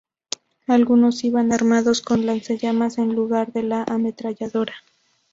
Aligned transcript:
Algunos 0.65 1.23
iban 1.23 1.53
armados 1.53 2.01
con 2.01 2.25
lanzallamas 2.25 2.97
en 2.97 3.13
lugar 3.13 3.53
de 3.53 3.61
la 3.61 3.83
ametralladora. 3.83 4.73